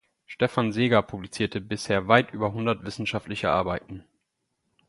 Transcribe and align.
Stefan 0.25 0.71
Seeger 0.71 1.03
publizierte 1.03 1.61
bisher 1.61 2.07
weit 2.07 2.33
über 2.33 2.53
hundert 2.53 2.83
wissenschaftliche 2.85 3.51
Arbeiten. 3.51 4.03